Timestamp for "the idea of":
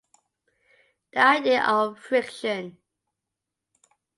1.13-1.99